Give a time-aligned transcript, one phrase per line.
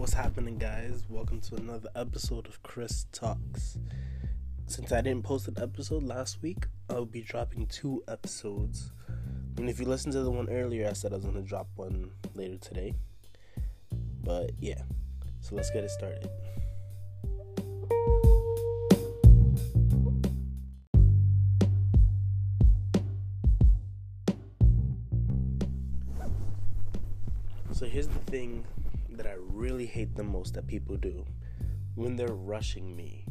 [0.00, 1.04] What's happening, guys?
[1.10, 3.76] Welcome to another episode of Chris Talks.
[4.66, 8.92] Since I didn't post an episode last week, I'll be dropping two episodes.
[9.58, 11.68] And if you listened to the one earlier, I said I was going to drop
[11.76, 12.94] one later today.
[14.24, 14.80] But yeah,
[15.40, 16.30] so let's get it started.
[27.72, 28.64] So here's the thing
[29.16, 31.24] that I really hate the most that people do
[31.94, 33.24] when they're rushing me.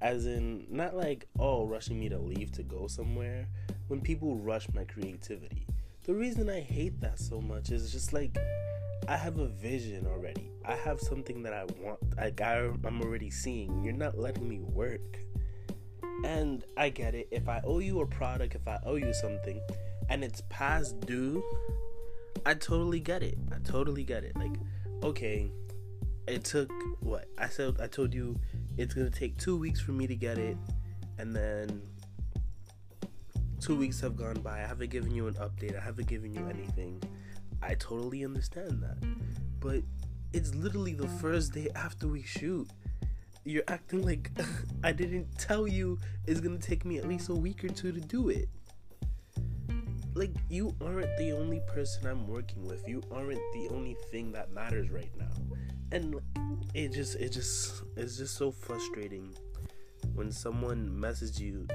[0.00, 3.48] As in, not like, oh, rushing me to leave to go somewhere.
[3.88, 5.66] When people rush my creativity.
[6.04, 8.38] The reason I hate that so much is just like,
[9.08, 10.50] I have a vision already.
[10.64, 11.98] I have something that I want.
[12.16, 13.82] Like, I, I'm already seeing.
[13.82, 15.18] You're not letting me work.
[16.24, 17.28] And I get it.
[17.30, 19.60] If I owe you a product, if I owe you something,
[20.10, 21.42] and it's past due,
[22.44, 23.38] I totally get it.
[23.52, 24.36] I totally get it.
[24.36, 24.54] Like,
[25.02, 25.50] okay,
[26.26, 27.80] it took what I said.
[27.80, 28.38] I told you
[28.76, 30.56] it's gonna take two weeks for me to get it,
[31.18, 31.82] and then
[33.60, 34.58] two weeks have gone by.
[34.62, 35.76] I haven't given you an update.
[35.76, 37.02] I haven't given you anything.
[37.62, 38.98] I totally understand that,
[39.60, 39.82] but
[40.32, 42.68] it's literally the first day after we shoot.
[43.44, 44.30] You're acting like
[44.84, 48.00] I didn't tell you it's gonna take me at least a week or two to
[48.00, 48.48] do it
[50.18, 52.86] like you aren't the only person I'm working with.
[52.88, 55.30] You aren't the only thing that matters right now.
[55.92, 56.16] And
[56.74, 59.32] it just it just it's just so frustrating
[60.14, 61.68] when someone messages you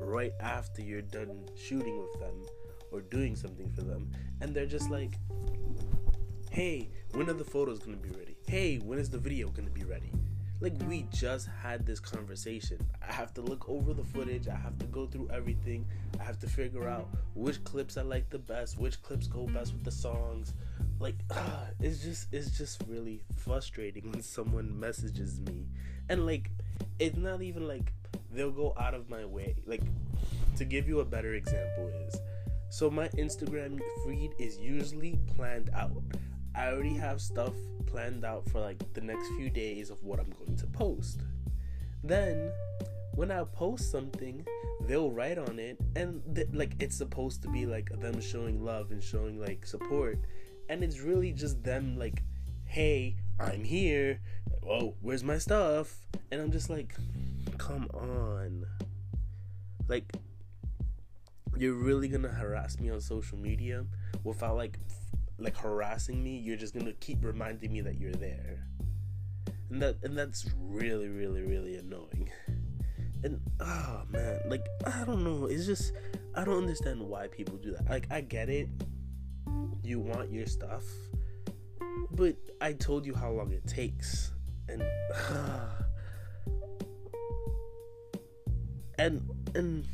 [0.00, 2.42] right after you're done shooting with them
[2.92, 5.18] or doing something for them and they're just like
[6.50, 9.84] hey when are the photos gonna be ready hey when is the video gonna be
[9.84, 10.12] ready
[10.60, 12.78] like we just had this conversation.
[13.06, 14.48] I have to look over the footage.
[14.48, 15.86] I have to go through everything.
[16.18, 19.72] I have to figure out which clips I like the best, which clips go best
[19.72, 20.54] with the songs.
[20.98, 25.66] Like uh, it's just it's just really frustrating when someone messages me.
[26.08, 26.50] And like
[26.98, 27.92] it's not even like
[28.32, 29.56] they'll go out of my way.
[29.66, 29.82] Like
[30.56, 32.18] to give you a better example is
[32.68, 36.02] so my Instagram feed is usually planned out.
[36.56, 37.52] I already have stuff
[37.86, 41.20] planned out for like the next few days of what I'm going to post.
[42.02, 42.50] Then,
[43.14, 44.46] when I post something,
[44.86, 48.90] they'll write on it, and th- like it's supposed to be like them showing love
[48.90, 50.18] and showing like support,
[50.68, 52.22] and it's really just them like,
[52.64, 54.20] "Hey, I'm here.
[54.66, 55.94] Oh, where's my stuff?"
[56.30, 56.94] And I'm just like,
[57.58, 58.66] "Come on,
[59.88, 60.10] like."
[61.58, 63.86] You're really gonna harass me on social media
[64.24, 64.78] without like
[65.38, 68.66] like harassing me, you're just gonna keep reminding me that you're there.
[69.70, 72.30] And that and that's really, really, really annoying.
[73.22, 75.92] And oh man, like I don't know, it's just
[76.34, 77.88] I don't understand why people do that.
[77.88, 78.68] Like I get it.
[79.82, 80.84] You want your stuff.
[82.12, 84.32] But I told you how long it takes.
[84.68, 84.82] And
[85.14, 85.68] uh,
[88.98, 89.86] and and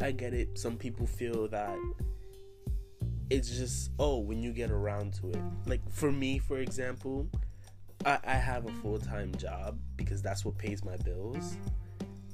[0.00, 0.58] I get it.
[0.58, 1.76] Some people feel that
[3.30, 5.40] it's just oh when you get around to it.
[5.66, 7.28] Like for me for example
[8.04, 11.56] i, I have a full-time job because that's what pays my bills.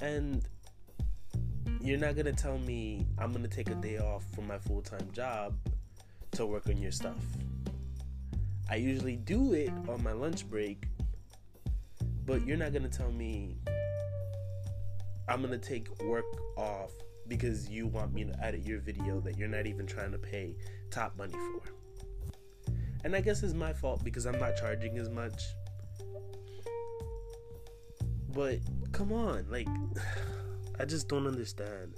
[0.00, 0.46] And
[1.80, 5.54] you're not gonna tell me i'm gonna take a day off from my full-time job
[6.32, 7.22] to work on your stuff.
[8.70, 10.86] I usually do it on my lunch break
[12.24, 13.56] but you're not gonna tell me
[15.28, 16.24] i'm gonna take work
[16.56, 16.90] off
[17.28, 20.54] because you want me to edit your video that you're not even trying to pay
[20.92, 22.72] top money for.
[23.04, 25.42] And I guess it's my fault because I'm not charging as much.
[28.32, 28.58] But
[28.92, 29.68] come on, like
[30.80, 31.94] I just don't understand.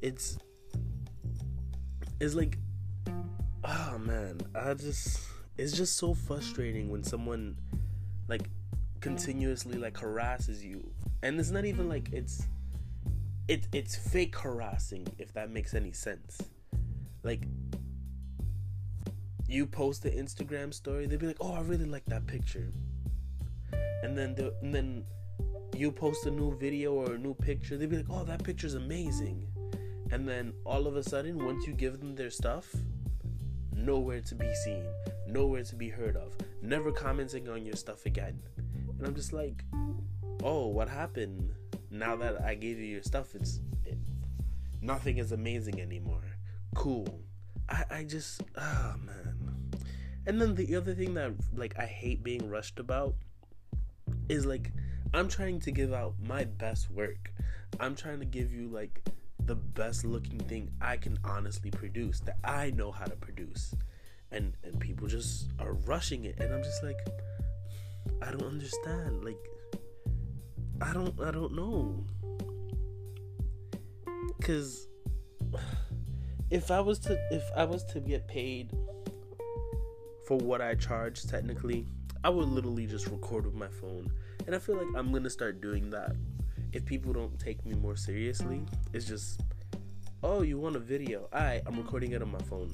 [0.00, 0.38] It's
[2.20, 2.58] it's like
[3.64, 5.20] oh man, I just
[5.56, 7.56] it's just so frustrating when someone
[8.28, 8.48] like
[9.00, 10.90] continuously like harasses you.
[11.22, 12.46] And it's not even like it's
[13.48, 16.40] it, it's fake harassing if that makes any sense
[17.22, 17.42] like
[19.52, 22.72] you post the instagram story they'd be like oh i really like that picture
[24.02, 25.04] and then the, and then
[25.76, 28.74] you post a new video or a new picture they'd be like oh that picture's
[28.74, 29.46] amazing
[30.10, 32.74] and then all of a sudden once you give them their stuff
[33.74, 34.84] nowhere to be seen
[35.26, 38.38] nowhere to be heard of never commenting on your stuff again
[38.98, 39.64] and i'm just like
[40.42, 41.54] oh what happened
[41.92, 43.98] now that I gave you your stuff, it's it,
[44.80, 46.24] nothing is amazing anymore.
[46.74, 47.20] Cool.
[47.68, 49.31] I I just oh man.
[50.26, 53.14] And then the other thing that like I hate being rushed about
[54.28, 54.72] is like
[55.14, 57.32] I'm trying to give out my best work.
[57.80, 59.00] I'm trying to give you like
[59.44, 63.74] the best looking thing I can honestly produce that I know how to produce.
[64.30, 66.98] And and people just are rushing it and I'm just like
[68.22, 69.24] I don't understand.
[69.24, 69.38] Like
[70.80, 72.04] I don't I don't know.
[74.40, 74.86] Cuz
[76.50, 78.72] if I was to if I was to get paid
[80.32, 81.84] for what I charge technically,
[82.24, 84.10] I would literally just record with my phone.
[84.46, 86.16] And I feel like I'm to start doing that.
[86.72, 88.62] If people don't take me more seriously,
[88.94, 89.42] it's just
[90.22, 91.28] oh, you want a video.
[91.34, 92.72] Alright, I'm recording it on my phone.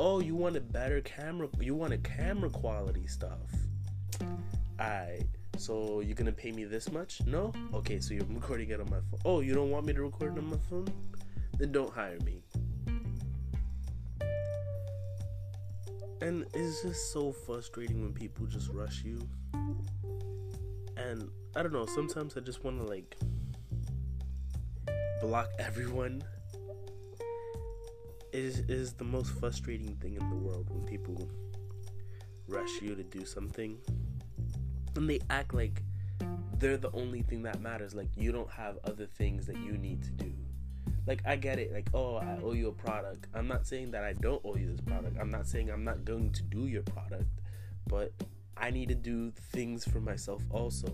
[0.00, 3.50] Oh, you want a better camera you want a camera quality stuff.
[4.80, 5.26] Alright.
[5.58, 7.20] So you're gonna pay me this much?
[7.24, 7.52] No?
[7.72, 9.20] Okay, so you're recording it on my phone.
[9.24, 10.88] Oh, you don't want me to record it on my phone?
[11.56, 12.42] Then don't hire me.
[16.20, 19.20] And it's just so frustrating when people just rush you.
[20.96, 23.16] And I don't know, sometimes I just wanna like
[25.20, 26.22] block everyone.
[28.32, 31.28] It is, it is the most frustrating thing in the world when people
[32.48, 33.78] rush you to do something
[34.96, 35.82] and they act like
[36.58, 37.94] they're the only thing that matters.
[37.94, 40.32] Like you don't have other things that you need to do.
[41.06, 41.72] Like I get it.
[41.72, 43.26] Like oh, I owe you a product.
[43.34, 45.16] I'm not saying that I don't owe you this product.
[45.20, 47.30] I'm not saying I'm not going to do your product,
[47.86, 48.12] but
[48.56, 50.88] I need to do things for myself also.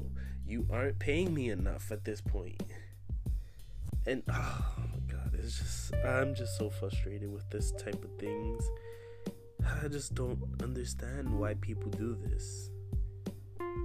[0.46, 2.62] You aren't paying me enough at this point.
[4.06, 8.68] And oh my god, it's just I'm just so frustrated with this type of things.
[9.84, 12.70] I just don't understand why people do this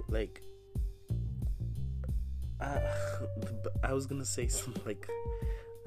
[0.08, 0.42] like
[2.60, 2.94] I, uh,
[3.84, 5.08] I was gonna say some like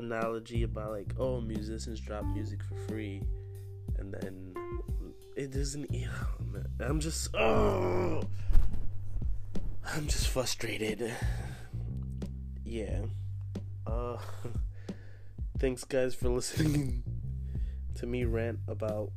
[0.02, 3.22] analogy about like oh musicians drop music for free
[3.98, 4.54] and then
[5.36, 5.90] it doesn't
[6.80, 8.22] i'm just oh
[9.86, 11.14] i'm just frustrated.
[12.64, 13.02] Yeah.
[13.86, 14.18] Uh
[15.60, 17.04] thanks guys for listening
[17.96, 19.12] to me rant about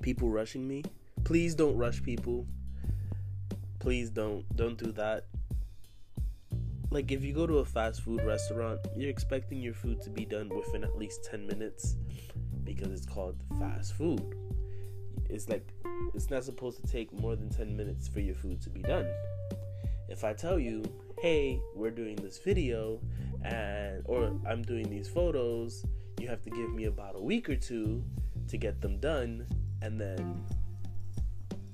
[0.00, 0.84] people rushing me.
[1.24, 2.46] Please don't rush people.
[3.78, 5.26] Please don't don't do that
[6.90, 10.24] like if you go to a fast food restaurant you're expecting your food to be
[10.24, 11.96] done within at least 10 minutes
[12.64, 14.34] because it's called fast food
[15.28, 15.72] it's like
[16.14, 19.06] it's not supposed to take more than 10 minutes for your food to be done
[20.08, 20.82] if i tell you
[21.20, 23.00] hey we're doing this video
[23.44, 25.84] and or i'm doing these photos
[26.18, 28.02] you have to give me about a week or two
[28.48, 29.46] to get them done
[29.82, 30.44] and then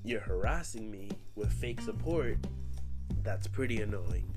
[0.06, 2.38] you're harassing me with fake support,
[3.22, 4.32] that's pretty annoying.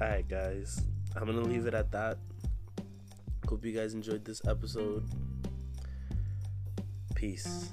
[0.00, 0.80] Alright, guys.
[1.14, 2.16] I'm gonna leave it at that.
[3.46, 5.04] Hope you guys enjoyed this episode.
[7.14, 7.68] Peace.